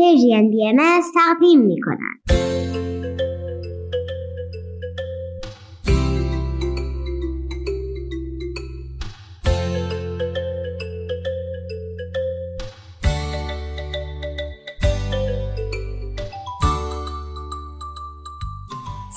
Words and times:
پرژین 0.00 0.50
بی 0.50 0.72
تقدیم 1.14 1.60
می 1.60 1.80
کند. 1.80 2.20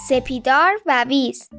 سپیدار 0.09 0.73
و 0.85 1.05
ویز 1.09 1.49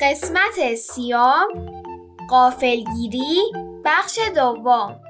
قسمت 0.00 0.74
سیام 0.74 1.65
قافلگیری 2.28 3.52
بخش 3.84 4.18
دوم. 4.34 5.00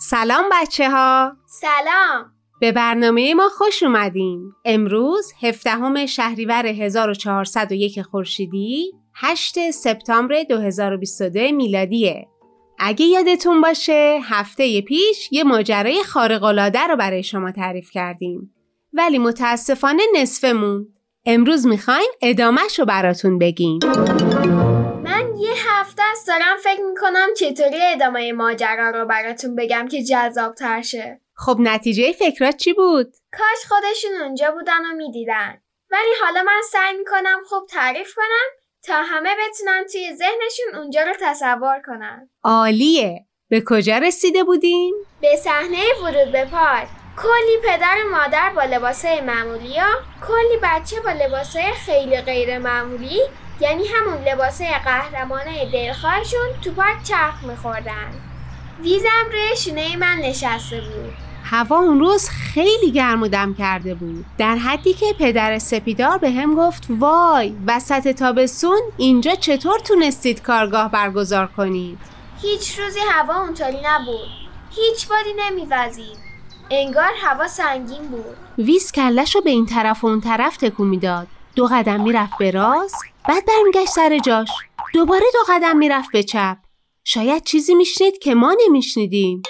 سلام 0.00 0.44
بچه 0.52 0.90
ها 0.90 1.36
سلام. 1.46 2.32
به 2.60 2.72
برنامه 2.72 3.34
ما 3.34 3.48
خوش 3.48 3.82
اومدین. 3.82 4.52
امروز 4.64 5.32
17 5.42 6.06
شهریور 6.06 6.66
1401 6.66 8.02
خورشیدی 8.02 8.92
8 9.14 9.70
سپتامبر 9.70 10.42
2022 10.42 11.40
میلادیه. 11.56 12.28
اگه 12.78 13.06
یادتون 13.06 13.60
باشه 13.60 14.20
هفته 14.22 14.80
پیش 14.80 15.32
یه 15.32 15.44
ماجرای 15.44 16.02
خارق‌العاده 16.02 16.86
رو 16.86 16.96
برای 16.96 17.22
شما 17.22 17.52
تعریف 17.52 17.90
کردیم. 17.90 18.54
ولی 18.92 19.18
متاسفانه 19.18 20.02
نصفمون. 20.14 20.86
امروز 21.26 21.66
می‌خوایم 21.66 22.10
ادامهش 22.22 22.78
رو 22.78 22.84
براتون 22.84 23.38
بگیم. 23.38 23.78
من 25.04 25.36
یه 25.38 25.52
هفته 25.68 26.02
است 26.12 26.26
دارم 26.26 26.56
فکر 26.62 26.82
می‌کنم 26.82 27.28
چطوری 27.36 27.82
ادامه 27.82 28.32
ماجرا 28.32 28.90
رو 28.90 29.06
براتون 29.06 29.54
بگم 29.56 29.88
که 29.90 30.02
جذاب 30.02 30.54
شه. 30.82 31.20
خب 31.34 31.56
نتیجه 31.60 32.12
فکرات 32.12 32.56
چی 32.56 32.72
بود؟ 32.72 33.06
کاش 33.32 33.66
خودشون 33.68 34.10
اونجا 34.22 34.50
بودن 34.50 34.80
و 34.92 34.96
می‌دیدن. 34.96 35.62
ولی 35.90 36.10
حالا 36.22 36.42
من 36.42 36.60
سعی 36.70 36.98
می‌کنم 36.98 37.38
خوب 37.48 37.66
تعریف 37.68 38.14
کنم. 38.14 38.65
تا 38.86 39.02
همه 39.02 39.30
بتونن 39.34 39.84
توی 39.92 40.16
ذهنشون 40.16 40.80
اونجا 40.80 41.02
رو 41.02 41.12
تصور 41.20 41.82
کنن. 41.86 42.30
عالیه. 42.44 43.26
به 43.48 43.62
کجا 43.66 43.98
رسیده 43.98 44.44
بودیم؟ 44.44 44.94
به 45.20 45.36
صحنه 45.36 45.82
ورود 46.02 46.32
به 46.32 46.44
پارک. 46.44 46.88
کلی 47.16 47.58
پدر 47.64 47.96
و 48.06 48.10
مادر 48.10 48.52
با 48.56 48.62
لباسای 48.62 49.20
معمولی 49.20 49.78
ها 49.78 49.88
کلی 50.26 50.58
بچه 50.62 51.00
با 51.00 51.10
لباسای 51.10 51.72
خیلی 51.72 52.20
غیر 52.20 52.58
معمولی 52.58 53.20
یعنی 53.60 53.86
همون 53.86 54.24
لباسای 54.24 54.70
قهرمانه 54.84 55.70
دلخواهشون 55.72 56.46
تو 56.64 56.72
پارک 56.72 57.02
چرخ 57.02 57.44
میخوردن. 57.44 58.10
ویزم 58.82 59.26
روی 59.32 59.56
شونه 59.56 59.96
من 59.96 60.16
نشسته 60.16 60.80
بود. 60.80 61.12
هوا 61.50 61.76
اون 61.76 62.00
روز 62.00 62.28
خیلی 62.28 62.90
گرم 62.92 63.22
و 63.22 63.28
دم 63.28 63.54
کرده 63.54 63.94
بود. 63.94 64.24
در 64.38 64.56
حدی 64.56 64.92
که 64.92 65.06
پدر 65.18 65.58
سپیدار 65.58 66.18
به 66.18 66.30
هم 66.30 66.54
گفت 66.54 66.86
وای 66.90 67.54
وسط 67.66 68.08
تابستون 68.08 68.80
اینجا 68.96 69.34
چطور 69.34 69.78
تونستید 69.78 70.42
کارگاه 70.42 70.90
برگزار 70.90 71.46
کنید؟ 71.46 71.98
هیچ 72.42 72.78
روزی 72.78 73.00
هوا 73.08 73.40
اونطوری 73.40 73.78
نبود. 73.84 74.28
هیچ 74.70 75.08
بادی 75.08 75.30
نمیوزید. 75.36 76.18
انگار 76.70 77.10
هوا 77.22 77.48
سنگین 77.48 78.08
بود. 78.08 78.36
ویز 78.58 78.92
کلش 78.92 79.34
رو 79.34 79.40
به 79.40 79.50
این 79.50 79.66
طرف 79.66 80.04
و 80.04 80.06
اون 80.06 80.20
طرف 80.20 80.56
تکون 80.56 80.88
می‌داد. 80.88 81.26
دو 81.54 81.66
قدم 81.66 82.02
می‌رفت 82.02 82.38
به 82.38 82.50
راست 82.50 83.04
بعد 83.28 83.42
برمیگشت 83.46 83.92
سر 83.92 84.18
جاش. 84.18 84.48
دوباره 84.94 85.24
دو 85.32 85.52
قدم 85.52 85.76
می‌رفت 85.76 86.12
به 86.12 86.22
چپ. 86.22 86.56
شاید 87.04 87.44
چیزی 87.44 87.74
میشنید 87.74 88.18
که 88.18 88.34
ما 88.34 88.56
نمیشنیدیم. 88.66 89.42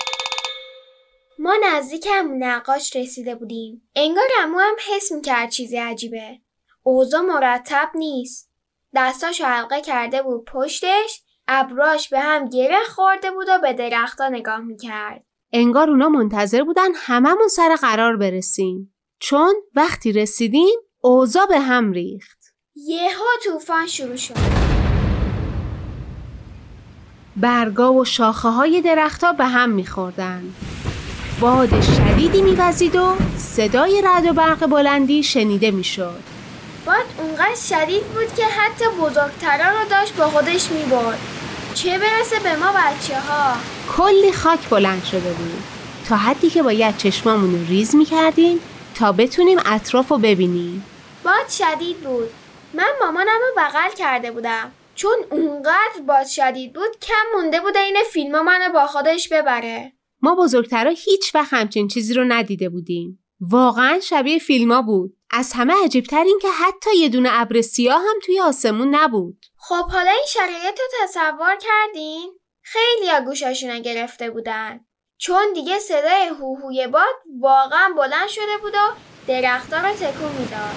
ما 1.39 1.55
نزدیک 1.65 2.07
هم 2.11 2.45
نقاش 2.45 2.97
رسیده 2.97 3.35
بودیم. 3.35 3.89
انگار 3.95 4.25
امو 4.43 4.59
هم 4.59 4.75
حس 4.89 5.13
می‌کرد 5.13 5.51
چیزی 5.51 5.77
عجیبه. 5.77 6.41
اوضاع 6.83 7.21
مرتب 7.21 7.91
نیست. 7.95 8.51
دستاشو 8.95 9.45
حلقه 9.45 9.81
کرده 9.81 10.23
بود 10.23 10.45
پشتش 10.45 11.23
ابراش 11.49 12.09
به 12.09 12.21
هم 12.21 12.49
گره 12.49 12.85
خورده 12.89 13.31
بود 13.31 13.47
و 13.49 13.59
به 13.59 13.73
درختا 13.73 14.29
نگاه 14.29 14.59
می‌کرد. 14.59 15.25
انگار 15.53 15.91
اونا 15.91 16.09
منتظر 16.09 16.63
بودن 16.63 16.89
هممون 16.95 17.49
سر 17.49 17.77
قرار 17.81 18.17
برسیم. 18.17 18.95
چون 19.19 19.55
وقتی 19.75 20.13
رسیدیم 20.13 20.79
اوضاع 21.01 21.47
به 21.47 21.61
هم 21.61 21.93
ریخت. 21.93 22.39
یهو 22.75 23.25
طوفان 23.45 23.87
شروع 23.87 24.17
شد. 24.17 24.35
برگا 27.37 27.95
و 27.95 28.05
شاخه 28.05 28.49
های 28.49 28.81
درختها 28.81 29.33
به 29.33 29.45
هم 29.45 29.71
میخوردن. 29.71 30.55
باد 31.41 31.81
شدیدی 31.81 32.43
میوزید 32.43 32.97
و 32.97 33.17
صدای 33.39 34.03
رد 34.05 34.27
و 34.27 34.33
برق 34.33 34.67
بلندی 34.67 35.23
شنیده 35.23 35.71
می‌شد. 35.71 36.21
باد 36.87 37.05
اونقدر 37.19 37.55
شدید 37.69 38.03
بود 38.03 38.35
که 38.37 38.45
حتی 38.45 38.85
بزرگترا 39.01 39.81
رو 39.81 39.89
داشت 39.91 40.15
با 40.15 40.27
خودش 40.27 40.71
می‌برد. 40.71 41.19
چه 41.75 41.99
برسه 41.99 42.39
به 42.39 42.57
ما 42.57 42.67
بچه 42.73 43.21
ها 43.21 43.57
کلی 43.97 44.33
خاک 44.33 44.69
بلند 44.69 45.05
شده 45.05 45.33
بود. 45.33 45.63
تا 46.09 46.17
حدی 46.17 46.51
که 46.51 46.63
باید 46.63 46.97
چشمامون 46.97 47.53
رو 47.53 47.67
ریز 47.67 47.95
می‌کردیم 47.95 48.61
تا 48.95 49.13
بتونیم 49.13 49.59
اطراف 49.67 50.09
رو 50.09 50.19
ببینیم. 50.19 50.85
باد 51.25 51.49
شدید 51.51 52.01
بود. 52.01 52.31
من 52.75 52.91
مامانم 53.01 53.39
رو 53.41 53.63
بغل 53.63 53.91
کرده 53.97 54.31
بودم. 54.31 54.73
چون 54.95 55.17
اونقدر 55.31 56.01
باد 56.07 56.27
شدید 56.27 56.73
بود 56.73 56.99
کم 57.03 57.39
مونده 57.41 57.61
بود 57.61 57.77
این 57.77 57.97
فیلم 58.13 58.45
منو 58.45 58.73
با 58.73 58.87
خودش 58.87 59.29
ببره. 59.29 59.93
ما 60.23 60.35
بزرگترها 60.35 60.93
هیچ 60.97 61.35
وقت 61.35 61.53
همچین 61.53 61.89
چیزی 61.89 62.15
رو 62.15 62.25
ندیده 62.25 62.69
بودیم. 62.69 63.25
واقعا 63.41 64.01
شبیه 64.01 64.39
فیلما 64.39 64.83
بود. 64.83 65.17
از 65.31 65.53
همه 65.53 65.75
عجیبتر 65.85 66.25
این 66.25 66.39
که 66.43 66.49
حتی 66.49 66.97
یه 66.97 67.09
دونه 67.09 67.29
ابر 67.33 67.61
سیاه 67.61 68.01
هم 68.01 68.21
توی 68.25 68.41
آسمون 68.41 68.95
نبود. 68.95 69.47
خب 69.57 69.91
حالا 69.91 70.11
این 70.11 70.27
شرایط 70.29 70.81
رو 70.81 70.87
تصور 71.03 71.57
کردین؟ 71.61 72.31
خیلی 72.63 73.11
ها 73.11 73.21
گوشاشونو 73.21 73.81
گرفته 73.81 74.31
بودن. 74.31 74.81
چون 75.19 75.53
دیگه 75.55 75.79
صدای 75.79 76.27
هوهوی 76.41 76.87
باد 76.87 77.15
واقعا 77.41 77.95
بلند 77.97 78.29
شده 78.29 78.59
بود 78.63 78.75
و 78.75 78.93
درختها 79.29 79.89
رو 79.89 79.95
تکون 79.95 80.33
می‌داد. 80.39 80.77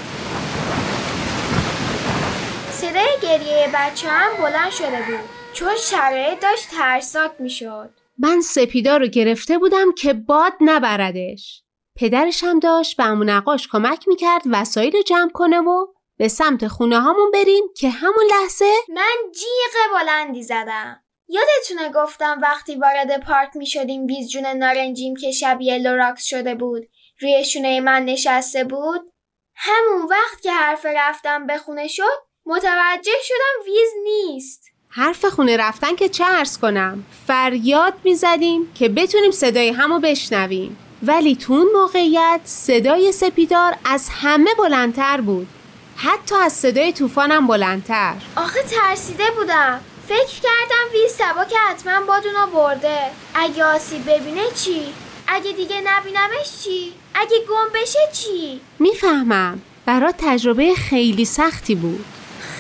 صدای 2.72 3.10
گریه 3.22 3.70
بچه 3.76 4.08
هم 4.08 4.38
بلند 4.38 4.72
شده 4.72 5.04
بود. 5.08 5.30
چون 5.54 5.76
شرایط 5.78 6.40
داشت 6.40 6.70
ترسناک 6.70 7.32
می‌شد. 7.40 7.99
من 8.20 8.42
سپیدا 8.42 8.98
رو 8.98 9.08
گرفته 9.08 9.58
بودم 9.58 9.92
که 9.92 10.14
باد 10.14 10.54
نبردش. 10.62 11.64
پدرش 11.96 12.44
هم 12.44 12.60
داشت 12.60 12.98
به 12.98 13.06
عمو 13.06 13.30
نقاش 13.30 13.68
کمک 13.68 14.08
می‌کرد 14.08 14.42
وسایل 14.46 14.94
رو 14.94 15.02
جمع 15.02 15.32
کنه 15.34 15.60
و 15.60 15.88
به 16.18 16.28
سمت 16.28 16.68
خونه 16.68 17.00
هامون 17.00 17.32
بریم 17.32 17.64
که 17.78 17.90
همون 17.90 18.26
لحظه 18.32 18.72
من 18.90 19.32
جیغ 19.34 20.00
بلندی 20.00 20.44
زدم. 20.44 21.04
یادتونه 21.28 21.92
گفتم 22.04 22.40
وقتی 22.42 22.76
وارد 22.76 23.24
پارک 23.24 23.50
می 23.56 23.66
شدیم 23.66 24.06
ویز 24.06 24.30
جون 24.30 24.46
نارنجیم 24.46 25.16
که 25.16 25.32
شبیه 25.32 25.78
لوراکس 25.78 26.24
شده 26.24 26.56
بود. 26.56 26.90
روی 27.22 27.46
شونه 27.46 27.80
من 27.80 28.06
نشسته 28.06 28.64
بود. 28.64 29.14
همون 29.56 30.02
وقت 30.10 30.42
که 30.42 30.52
حرف 30.52 30.86
رفتم 30.86 31.48
به 31.48 31.58
خونه 31.58 31.88
شد 31.88 32.30
متوجه 32.46 33.12
شدم 33.24 33.66
ویز 33.66 33.90
نیست. 34.04 34.69
حرف 34.92 35.26
خونه 35.26 35.58
رفتن 35.58 35.96
که 35.96 36.10
چه 36.10 36.26
عرض 36.26 36.58
کنم؟ 36.58 37.04
فریاد 37.28 37.94
می‌زدیم 38.04 38.72
که 38.76 38.90
بتونیم 38.90 39.32
صدای 39.32 39.70
همو 39.70 40.00
بشنویم. 40.00 40.78
ولی 41.04 41.36
تو 41.36 41.54
اون 41.54 41.68
موقعیت 41.76 42.40
صدای 42.44 43.12
سپیدار 43.12 43.76
از 43.86 44.10
همه 44.22 44.50
بلندتر 44.58 45.22
بود. 45.22 45.48
حتی 45.96 46.36
از 46.36 46.54
صدای 46.54 46.94
طوفانم 46.94 47.48
بلندتر. 47.48 48.14
آخه 48.36 48.60
ترسیده 48.64 49.24
بودم. 49.38 49.80
فکر 50.08 50.42
کردم 50.42 50.94
ویز 50.94 51.12
سبا 51.12 51.46
که 51.46 51.56
حتما 51.70 52.06
بادونا 52.06 52.46
برده. 52.46 53.00
اگه 53.34 53.66
آسیب 53.66 54.10
ببینه 54.10 54.42
چی؟ 54.56 54.82
اگه 55.28 55.52
دیگه 55.52 55.82
نبینمش 55.86 56.64
چی؟ 56.64 56.94
اگه 57.16 57.38
گم 57.50 57.82
بشه 57.82 58.00
چی؟ 58.14 58.62
می‌فهمم. 58.80 59.62
برات 59.86 60.16
تجربه 60.18 60.74
خیلی 60.74 61.26
سختی 61.26 61.76
بود. 61.76 62.06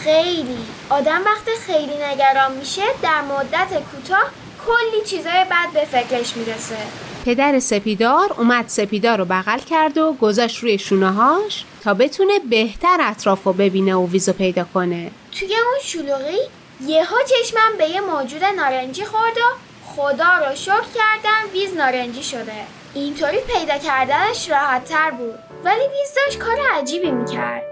خیلی. 0.03 0.57
آدم 0.89 1.21
وقتی 1.25 1.51
خیلی 1.67 1.97
نگران 2.11 2.51
میشه 2.51 2.81
در 3.03 3.21
مدت 3.21 3.83
کوتاه 3.91 4.25
کلی 4.67 5.01
چیزای 5.05 5.45
بد 5.51 5.73
به 5.73 5.85
فکرش 5.85 6.37
می‌رسه. 6.37 6.77
پدر 7.25 7.59
سپیدار 7.59 8.33
اومد 8.37 8.67
سپیدار 8.67 9.17
رو 9.17 9.25
بغل 9.25 9.59
کرد 9.59 9.97
و 9.97 10.13
گذاشت 10.13 10.57
روی 10.57 10.77
شونه 10.77 11.11
هاش 11.11 11.65
تا 11.83 11.93
بتونه 11.93 12.39
بهتر 12.39 12.97
اطراف 12.99 13.43
رو 13.43 13.53
ببینه 13.53 13.95
و 13.95 14.07
ویزو 14.07 14.33
پیدا 14.33 14.65
کنه. 14.73 15.11
توی 15.39 15.55
اون 15.55 15.79
شلوغی 15.83 16.39
یهو 16.85 17.15
چشمم 17.29 17.77
به 17.77 17.85
یه 17.85 18.01
موجود 18.01 18.43
نارنجی 18.43 19.05
خورد 19.05 19.37
و 19.37 19.55
خدا 19.85 20.49
رو 20.49 20.55
شکر 20.55 20.89
کردم 20.95 21.53
ویز 21.53 21.73
نارنجی 21.73 22.23
شده. 22.23 22.53
اینطوری 22.93 23.39
پیدا 23.39 23.77
کردنش 23.77 24.49
راحت 24.49 24.85
تر 24.85 25.11
بود 25.11 25.39
ولی 25.63 25.81
ویز 25.81 26.15
داشت 26.15 26.39
کار 26.39 26.57
عجیبی 26.73 27.11
می‌کرد. 27.11 27.63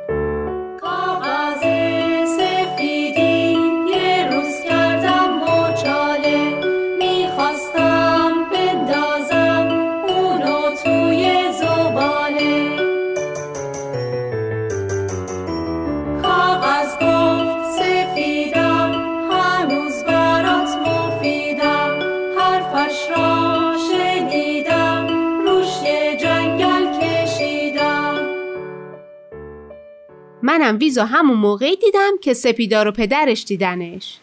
منم 30.68 30.78
ویزو 30.80 31.04
همون 31.04 31.38
موقعی 31.38 31.76
دیدم 31.76 32.18
که 32.22 32.34
سپیدار 32.34 32.88
و 32.88 32.92
پدرش 32.92 33.46
دیدنش. 33.46 34.18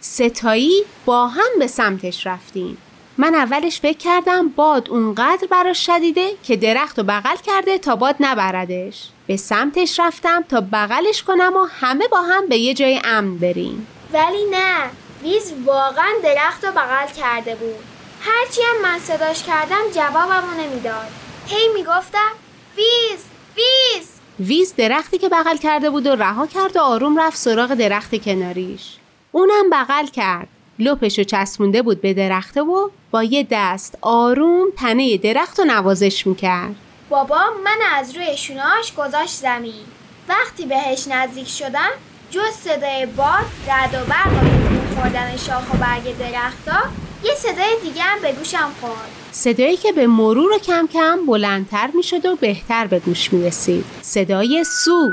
ستایی 0.00 0.84
با 1.04 1.26
هم 1.26 1.58
به 1.58 1.66
سمتش 1.66 2.26
رفتیم. 2.26 2.78
من 3.18 3.34
اولش 3.34 3.80
فکر 3.80 3.98
کردم 3.98 4.48
باد 4.48 4.90
اونقدر 4.90 5.46
براش 5.50 5.86
شدیده 5.86 6.30
که 6.42 6.56
درخت 6.56 6.98
رو 6.98 7.04
بغل 7.04 7.36
کرده 7.46 7.78
تا 7.78 7.96
باد 7.96 8.16
نبردش. 8.20 9.08
به 9.26 9.36
سمتش 9.36 10.00
رفتم 10.00 10.44
تا 10.48 10.60
بغلش 10.60 11.22
کنم 11.22 11.52
و 11.56 11.64
همه 11.80 12.08
با 12.08 12.22
هم 12.22 12.48
به 12.48 12.56
یه 12.56 12.74
جای 12.74 13.00
امن 13.04 13.38
بریم. 13.38 13.86
ولی 14.12 14.44
نه 14.50 14.90
ویز 15.22 15.52
واقعا 15.64 16.12
درخت 16.22 16.64
رو 16.64 16.72
بغل 16.72 17.06
کرده 17.16 17.54
بود. 17.54 17.84
هرچی 18.20 18.60
هم 18.62 18.82
من 18.82 18.98
صداش 18.98 19.42
کردم 19.42 19.82
جوابمو 19.94 20.60
نمی‌داد. 20.60 21.08
هی 21.46 21.68
می‌گفتم 21.74 22.32
ویز 22.76 23.20
ویز! 23.56 24.15
ویز 24.40 24.74
درختی 24.76 25.18
که 25.18 25.28
بغل 25.28 25.56
کرده 25.56 25.90
بود 25.90 26.06
و 26.06 26.16
رها 26.16 26.46
کرد 26.46 26.76
و 26.76 26.80
آروم 26.80 27.20
رفت 27.20 27.36
سراغ 27.36 27.74
درخت 27.74 28.24
کناریش. 28.24 28.96
اونم 29.32 29.70
بغل 29.72 30.06
کرد. 30.06 30.48
لپشو 30.78 31.22
چسبونده 31.22 31.82
بود 31.82 32.00
به 32.00 32.14
درخته 32.14 32.62
و 32.62 32.88
با 33.10 33.22
یه 33.22 33.46
دست 33.50 33.98
آروم 34.02 34.66
تنه 34.76 35.16
درخت 35.16 35.58
رو 35.58 35.64
نوازش 35.64 36.26
می‌کرد. 36.26 36.74
بابا 37.08 37.40
من 37.64 37.78
از 37.94 38.16
روی 38.16 38.36
شوناش 38.36 38.94
گذاشت 38.94 39.34
زمین. 39.34 39.84
وقتی 40.28 40.66
بهش 40.66 41.08
نزدیک 41.08 41.48
شدم 41.48 41.90
جز 42.30 42.50
صدای 42.64 43.06
باد 43.06 43.46
رد 43.68 43.94
و 43.94 44.10
برق 44.10 44.32
و 44.32 45.00
خوردن 45.00 45.36
شاخ 45.36 45.74
و 45.74 45.76
برگ 45.76 46.18
درختا 46.18 47.05
یه 47.24 47.34
صدای 47.34 47.76
دیگه 47.82 48.02
هم 48.02 48.22
به 48.22 48.32
گوشم 48.32 48.70
خورد. 48.80 49.10
صدایی 49.32 49.76
که 49.76 49.92
به 49.92 50.06
مرور 50.06 50.52
و 50.52 50.58
کم 50.58 50.86
کم 50.92 51.26
بلندتر 51.26 51.90
می‌شد 51.94 52.26
و 52.26 52.36
بهتر 52.36 52.86
به 52.86 52.98
گوش 52.98 53.32
می‌رسید. 53.32 53.84
صدای 54.02 54.64
سوت. 54.64 55.12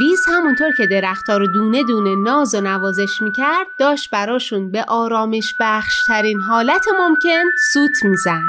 ویز 0.00 0.20
همونطور 0.28 0.72
که 0.76 0.86
درختها 0.86 1.36
رو 1.36 1.46
دونه 1.46 1.82
دونه 1.82 2.16
ناز 2.16 2.54
و 2.54 2.60
نوازش 2.60 3.22
می‌کرد 3.22 3.66
داشت 3.78 4.10
براشون 4.10 4.70
به 4.70 4.84
آرامش 4.88 5.54
بخشترین 5.60 6.40
حالت 6.40 6.86
ممکن 6.98 7.44
سوت 7.72 8.04
می‌زد. 8.04 8.40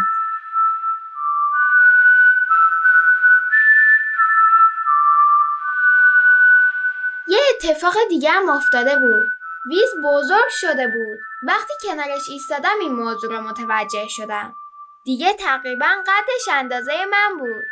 یه 7.28 7.40
اتفاق 7.56 7.94
دیگه 8.10 8.30
هم 8.30 8.50
افتاده 8.50 8.98
بود. 8.98 9.41
ویز 9.70 9.90
بزرگ 10.06 10.50
شده 10.50 10.88
بود. 10.88 11.20
وقتی 11.48 11.74
کنارش 11.84 12.30
ایستادم 12.30 12.76
این 12.82 12.94
موضوع 12.94 13.32
رو 13.32 13.42
متوجه 13.42 14.08
شدم. 14.08 14.54
دیگه 15.06 15.34
تقریبا 15.34 15.86
قدش 15.86 16.48
اندازه 16.52 17.06
من 17.12 17.38
بود. 17.40 17.64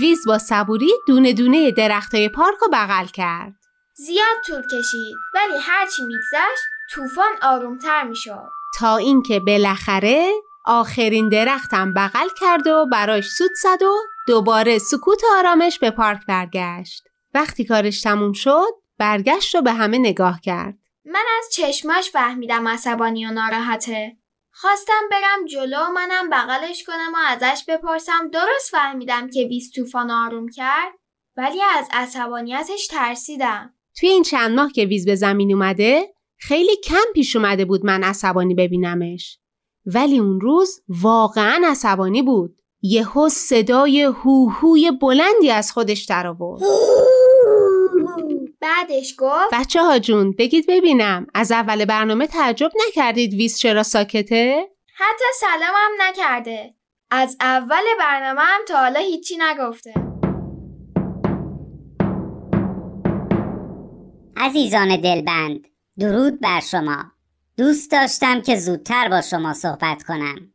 ویز 0.00 0.26
با 0.26 0.38
صبوری 0.38 0.90
دونه 1.06 1.32
دونه 1.32 1.70
درختای 1.70 2.28
پارک 2.28 2.58
رو 2.62 2.68
بغل 2.72 3.06
کرد. 3.06 3.54
زیاد 3.96 4.40
طول 4.46 4.62
کشید 4.62 5.16
ولی 5.34 5.58
هرچی 5.62 6.02
میگذشت 6.02 6.62
طوفان 6.94 7.32
آرومتر 7.42 8.04
می‌شد. 8.04 8.48
تا 8.78 8.96
اینکه 8.96 9.40
بالاخره 9.40 10.32
آخرین 10.64 11.28
درختم 11.28 11.94
بغل 11.94 12.28
کرد 12.40 12.66
و 12.66 12.86
براش 12.92 13.28
سوت 13.28 13.50
زد 13.62 13.82
و 13.82 13.96
دوباره 14.26 14.78
سکوت 14.78 15.24
و 15.24 15.26
آرامش 15.38 15.78
به 15.78 15.90
پارک 15.90 16.26
برگشت. 16.26 17.02
وقتی 17.34 17.64
کارش 17.64 18.02
تموم 18.02 18.32
شد 18.32 18.70
برگشت 18.98 19.54
و 19.54 19.62
به 19.62 19.72
همه 19.72 19.98
نگاه 19.98 20.40
کرد. 20.40 20.78
من 21.10 21.24
از 21.38 21.44
چشماش 21.52 22.10
فهمیدم 22.10 22.68
عصبانی 22.68 23.26
و 23.26 23.30
ناراحته. 23.30 24.16
خواستم 24.52 25.02
برم 25.10 25.44
جلو 25.46 25.76
و 25.76 25.90
منم 25.90 26.30
بغلش 26.30 26.84
کنم 26.84 27.12
و 27.14 27.18
ازش 27.26 27.64
بپرسم 27.68 28.30
درست 28.32 28.70
فهمیدم 28.70 29.30
که 29.30 29.42
ویز 29.44 29.72
طوفان 29.74 30.10
آروم 30.10 30.48
کرد؟ 30.48 30.92
ولی 31.36 31.62
از 31.62 31.88
عصبانیتش 31.92 32.86
ترسیدم. 32.86 33.74
توی 33.96 34.08
این 34.08 34.22
چند 34.22 34.56
ماه 34.56 34.72
که 34.72 34.84
ویز 34.84 35.06
به 35.06 35.14
زمین 35.14 35.54
اومده 35.54 36.14
خیلی 36.38 36.76
کم 36.84 37.12
پیش 37.14 37.36
اومده 37.36 37.64
بود 37.64 37.86
من 37.86 38.04
عصبانی 38.04 38.54
ببینمش. 38.54 39.38
ولی 39.86 40.18
اون 40.18 40.40
روز 40.40 40.80
واقعا 40.88 41.62
عصبانی 41.66 42.22
بود. 42.22 42.56
یهو 42.82 43.28
صدای 43.28 44.02
هوهوی 44.02 44.90
بلندی 44.90 45.50
از 45.50 45.72
خودش 45.72 46.04
در 46.04 46.26
آورد 46.26 46.62
بعدش 48.60 49.14
گفت 49.18 49.54
بچه 49.54 49.82
ها 49.82 49.98
جون 49.98 50.32
بگید 50.32 50.64
ببینم. 50.68 51.26
از 51.34 51.52
اول 51.52 51.84
برنامه 51.84 52.26
تعجب 52.26 52.70
نکردید 52.88 53.34
ویز 53.34 53.58
چرا 53.58 53.82
ساکته؟ 53.82 54.68
حتی 54.94 55.24
سلامم 55.40 55.90
نکرده. 56.00 56.74
از 57.10 57.36
اول 57.40 57.82
برنامه 57.98 58.40
هم 58.40 58.60
تا 58.68 58.76
حالا 58.78 59.00
هیچی 59.00 59.36
نگفته. 59.40 59.94
عزیزان 64.36 65.00
دلبند 65.00 65.68
درود 65.98 66.40
بر 66.40 66.60
شما. 66.60 67.04
دوست 67.56 67.90
داشتم 67.90 68.40
که 68.40 68.56
زودتر 68.56 69.08
با 69.08 69.20
شما 69.20 69.52
صحبت 69.52 70.02
کنم. 70.02 70.54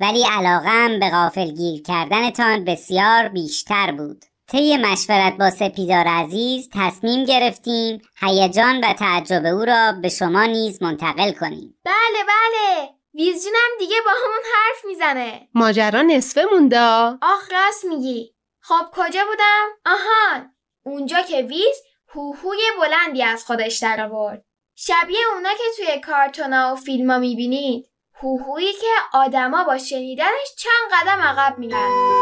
ولی 0.00 0.24
علاقم 0.30 1.00
به 1.00 1.10
غافلگیر 1.10 1.82
کردنتان 1.82 2.64
بسیار 2.64 3.28
بیشتر 3.28 3.92
بود. 3.92 4.24
طی 4.50 4.76
مشورت 4.76 5.36
با 5.38 5.50
سپیدار 5.50 6.06
عزیز 6.06 6.68
تصمیم 6.74 7.24
گرفتیم 7.24 8.02
هیجان 8.20 8.84
و 8.84 8.92
تعجب 8.92 9.46
او 9.46 9.64
را 9.64 9.92
به 10.02 10.08
شما 10.08 10.44
نیز 10.44 10.82
منتقل 10.82 11.32
کنیم. 11.32 11.78
بله 11.84 12.24
بله. 12.28 12.88
ویز 13.14 13.44
جونم 13.44 13.78
دیگه 13.78 13.96
با 14.04 14.10
همون 14.10 14.42
حرف 14.54 14.84
می‌زنه. 14.84 15.48
ماجرا 15.54 16.02
نصفه 16.02 16.44
مونده. 16.52 16.80
آخ 17.22 17.52
راست 17.52 17.84
میگی. 17.84 18.34
خب 18.60 18.84
کجا 18.92 19.24
بودم؟ 19.24 19.68
آهان. 19.86 20.54
اونجا 20.82 21.22
که 21.22 21.42
ویز 21.42 21.76
هوهوی 22.14 22.58
بلندی 22.80 23.22
از 23.22 23.44
خودش 23.44 23.78
در 23.78 24.04
آورد. 24.04 24.44
شبیه 24.74 25.18
اونا 25.34 25.50
که 25.50 25.64
توی 25.76 26.00
کارتونا 26.00 26.72
و 26.72 26.76
فیلما 26.76 27.18
می‌بینید. 27.18 27.88
هوهویی 28.22 28.72
که 28.72 29.18
آدما 29.18 29.64
با 29.64 29.78
شنیدنش 29.78 30.54
چند 30.58 31.00
قدم 31.00 31.20
عقب 31.20 31.58
میرن. 31.58 32.21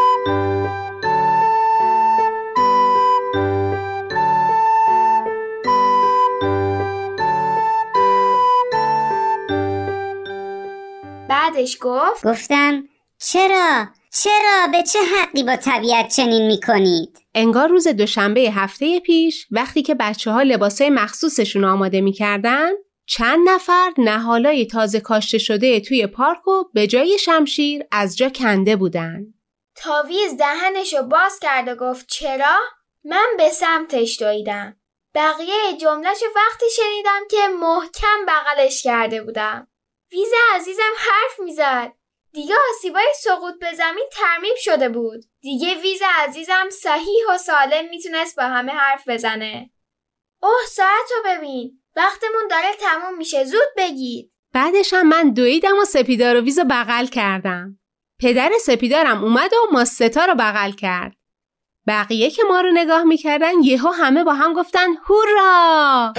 بعدش 11.51 11.77
گفت 11.81 12.27
گفتم 12.27 12.89
چرا 13.19 13.87
چرا 14.13 14.67
به 14.73 14.83
چه 14.83 14.99
حقی 14.99 15.43
با 15.43 15.57
طبیعت 15.57 16.09
چنین 16.09 16.47
می‌کنید 16.47 17.19
انگار 17.35 17.69
روز 17.69 17.89
دوشنبه 17.89 18.41
هفته 18.41 19.01
پیش 19.01 19.47
وقتی 19.51 19.83
که 19.83 19.95
بچه 19.95 20.31
ها 20.31 20.43
لباسای 20.43 20.91
مخصوصشون 20.91 21.65
آماده 21.65 22.01
می‌کردن 22.01 22.71
چند 23.07 23.49
نفر 23.49 23.91
نهالای 23.99 24.67
تازه 24.67 25.01
کاشته 25.01 25.39
شده 25.39 25.81
توی 25.81 26.07
پارک 26.07 26.49
و 26.49 26.65
به 26.75 26.87
جای 26.87 27.19
شمشیر 27.19 27.83
از 27.93 28.17
جا 28.17 28.29
کنده 28.29 28.77
بودن. 28.77 29.21
تاویز 29.77 30.37
دهنشو 30.37 31.03
باز 31.03 31.39
کرد 31.43 31.69
و 31.69 31.75
گفت 31.75 32.07
چرا؟ 32.09 32.59
من 33.05 33.27
به 33.39 33.49
سمتش 33.49 34.23
دویدم. 34.23 34.77
بقیه 35.15 35.77
جملهشو 35.81 36.27
وقتی 36.37 36.67
شنیدم 36.77 37.21
که 37.31 37.49
محکم 37.61 38.27
بغلش 38.29 38.83
کرده 38.83 39.23
بودم. 39.23 39.67
ویز 40.13 40.33
عزیزم 40.55 40.93
حرف 40.99 41.41
می‌زد. 41.41 41.93
دیگه 42.33 42.55
آسیبای 42.71 43.07
سقوط 43.25 43.55
به 43.61 43.73
زمین 43.75 44.07
ترمیم 44.13 44.55
شده 44.59 44.89
بود. 44.89 45.25
دیگه 45.41 45.75
ویز 45.75 46.03
عزیزم 46.19 46.71
صحیح 46.71 47.25
و 47.31 47.39
سالم 47.39 47.89
می‌تونست 47.91 48.37
با 48.37 48.43
همه 48.43 48.73
حرف 48.73 49.09
بزنه. 49.09 49.71
اوه 50.43 50.67
ساعت 50.69 51.11
رو 51.17 51.23
ببین. 51.27 51.83
وقتمون 51.97 52.49
داره 52.51 52.73
تموم 52.81 53.17
میشه 53.19 53.45
زود 53.45 53.69
بگید. 53.77 54.33
بعدش 54.53 54.93
هم 54.95 55.09
من 55.09 55.31
دویدم 55.31 55.79
و 55.79 55.85
سپیدار 55.85 56.37
و 56.37 56.41
ویز 56.41 56.59
رو 56.59 56.65
بغل 56.65 57.07
کردم. 57.07 57.79
پدر 58.21 58.51
سپیدارم 58.61 59.25
اومد 59.25 59.53
و 59.53 59.57
ما 59.73 59.85
ستا 59.85 60.25
رو 60.25 60.35
بغل 60.35 60.73
کرد. 60.73 61.17
بقیه 61.87 62.31
که 62.31 62.43
ما 62.49 62.61
رو 62.61 62.71
نگاه 62.71 63.05
می‌کردن 63.05 63.63
یهو 63.63 63.89
همه 63.89 64.25
با 64.25 64.35
هم 64.35 64.53
گفتن 64.53 64.89
هورا 65.05 66.13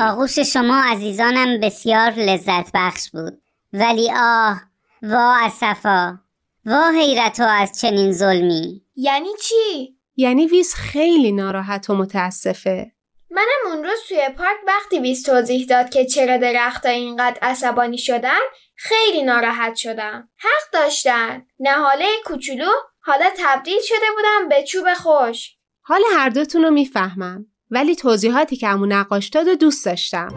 آغوش 0.00 0.38
شما 0.38 0.82
عزیزانم 0.84 1.60
بسیار 1.60 2.10
لذت 2.10 2.70
بخش 2.74 3.10
بود 3.10 3.42
ولی 3.72 4.10
آه 4.16 4.60
وا 5.02 5.36
اسفا 5.40 6.18
وا 6.64 6.90
حیرت 6.90 7.40
و 7.40 7.42
از 7.42 7.80
چنین 7.80 8.12
ظلمی 8.12 8.82
یعنی 8.96 9.28
چی؟ 9.40 9.98
یعنی 10.16 10.46
ویز 10.46 10.74
خیلی 10.74 11.32
ناراحت 11.32 11.90
و 11.90 11.94
متاسفه. 11.94 12.92
منم 13.30 13.74
اون 13.74 13.84
روز 13.84 13.98
توی 14.08 14.28
پارک 14.36 14.56
وقتی 14.66 14.98
ویز 14.98 15.22
توضیح 15.22 15.66
داد 15.66 15.90
که 15.90 16.04
چرا 16.04 16.36
درختها 16.36 16.92
اینقدر 16.92 17.38
عصبانی 17.42 17.98
شدن 17.98 18.38
خیلی 18.76 19.22
ناراحت 19.22 19.76
شدم. 19.76 20.28
حق 20.36 20.72
داشتن. 20.72 21.46
نهاله 21.60 22.06
کوچولو 22.24 22.70
حالا 23.00 23.30
تبدیل 23.38 23.78
شده 23.82 24.06
بودم 24.16 24.48
به 24.48 24.62
چوب 24.62 24.94
خوش. 24.94 25.56
حال 25.82 26.02
هر 26.16 26.28
دوتون 26.28 26.62
رو 26.62 26.70
می‌فهمم 26.70 27.46
ولی 27.70 27.96
توضیحاتی 27.96 28.56
که 28.56 28.68
امو 28.68 28.86
نقاش 28.86 29.28
داد 29.28 29.48
و 29.48 29.54
دوست 29.54 29.86
داشتم. 29.86 30.28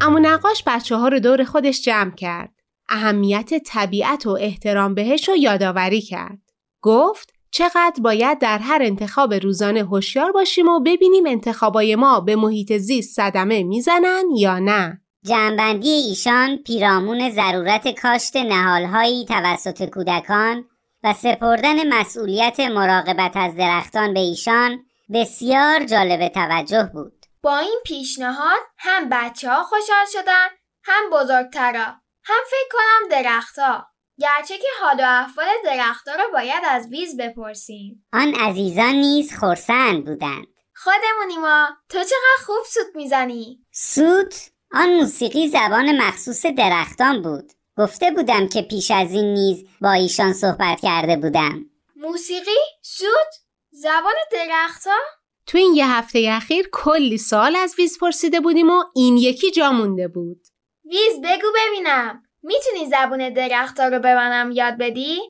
امو 0.00 0.18
نقاش 0.18 0.62
بچه 0.66 0.96
ها 0.96 1.08
رو 1.08 1.20
دور 1.20 1.44
خودش 1.44 1.82
جمع 1.82 2.14
کرد. 2.14 2.50
اهمیت 2.88 3.50
طبیعت 3.66 4.26
و 4.26 4.30
احترام 4.40 4.94
بهش 4.94 5.28
رو 5.28 5.36
یادآوری 5.36 6.00
کرد. 6.00 6.38
گفت 6.82 7.32
چقدر 7.50 8.02
باید 8.02 8.38
در 8.38 8.58
هر 8.58 8.78
انتخاب 8.82 9.34
روزانه 9.34 9.84
هوشیار 9.84 10.32
باشیم 10.32 10.68
و 10.68 10.80
ببینیم 10.80 11.26
انتخابای 11.26 11.96
ما 11.96 12.20
به 12.20 12.36
محیط 12.36 12.72
زیست 12.72 13.16
صدمه 13.16 13.62
می‌زنن 13.62 14.24
یا 14.36 14.58
نه. 14.58 15.00
جنبندی 15.24 15.88
ایشان 15.88 16.56
پیرامون 16.56 17.30
ضرورت 17.30 18.00
کاشت 18.00 18.36
نهالهایی 18.36 19.24
توسط 19.24 19.90
کودکان 19.90 20.64
و 21.04 21.12
سپردن 21.12 21.98
مسئولیت 21.98 22.60
مراقبت 22.60 23.36
از 23.36 23.56
درختان 23.56 24.14
به 24.14 24.20
ایشان 24.20 24.84
بسیار 25.12 25.84
جالب 25.84 26.28
توجه 26.28 26.90
بود. 26.92 27.26
با 27.42 27.58
این 27.58 27.80
پیشنهاد 27.84 28.60
هم 28.78 29.08
بچه 29.10 29.50
ها 29.50 29.62
خوشحال 29.62 30.06
شدن 30.12 30.46
هم 30.84 31.10
بزرگترا 31.12 31.84
هم 32.24 32.42
فکر 32.50 32.68
کنم 32.72 33.08
درختها 33.10 33.86
گرچه 34.18 34.58
که 34.58 34.68
حال 34.80 35.00
و 35.00 35.06
احوال 35.06 35.46
درختها 35.64 36.14
رو 36.14 36.32
باید 36.32 36.62
از 36.68 36.86
ویز 36.86 37.16
بپرسیم 37.16 38.06
آن 38.12 38.34
عزیزان 38.34 38.94
نیز 38.94 39.34
خرسند 39.34 40.04
بودند. 40.04 40.46
خودمونی 40.74 41.36
ما 41.40 41.68
تو 41.88 41.98
چقدر 41.98 42.46
خوب 42.46 42.64
سوت 42.66 42.96
می‌زنی 42.96 43.58
سوت 43.70 44.50
آن 44.72 44.88
موسیقی 44.88 45.48
زبان 45.48 46.02
مخصوص 46.02 46.46
درختان 46.46 47.22
بود. 47.22 47.52
گفته 47.78 48.10
بودم 48.10 48.48
که 48.48 48.62
پیش 48.62 48.90
از 48.90 49.12
این 49.12 49.34
نیز 49.34 49.64
با 49.80 49.92
ایشان 49.92 50.32
صحبت 50.32 50.80
کرده 50.80 51.16
بودم. 51.16 51.64
موسیقی 51.96 52.60
سوت 52.82 53.34
زبان 53.70 54.14
درختها 54.32 54.98
تو 55.46 55.58
این 55.58 55.74
یه 55.74 55.90
هفته 55.90 56.28
اخیر 56.32 56.68
کلی 56.72 57.18
سوال 57.18 57.56
از 57.56 57.74
ویز 57.78 57.98
پرسیده 57.98 58.40
بودیم 58.40 58.70
و 58.70 58.84
این 58.94 59.16
یکی 59.16 59.50
جا 59.50 59.72
مونده 59.72 60.08
بود. 60.08 60.40
ویز 60.84 61.20
بگو 61.24 61.46
ببینم 61.56 62.22
می‌تونی 62.42 62.90
زبون 62.90 63.32
درختها 63.32 63.88
رو 63.88 63.98
به 63.98 64.14
منم 64.14 64.50
یاد 64.50 64.78
بدی؟ 64.78 65.20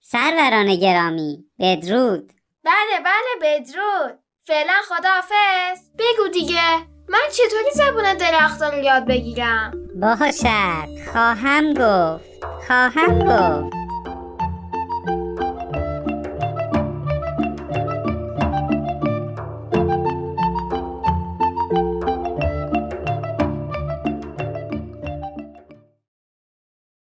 سروران 0.00 0.76
گرامی 0.76 1.44
بدرود 1.58 2.32
بله 2.64 3.00
بله 3.04 3.40
بدرود 3.42 4.18
فعلا 4.42 4.72
خداحافظ 4.88 5.90
بگو 5.98 6.28
دیگه 6.32 6.76
من 7.08 7.28
چطوری 7.32 7.70
زبون 7.74 8.14
درختها 8.14 8.68
رو 8.68 8.78
یاد 8.78 9.06
بگیرم؟ 9.06 9.85
باشد 10.00 10.88
خواهم 11.12 11.74
گفت. 11.74 12.44
خواهم 12.66 13.18
گفت. 13.18 13.75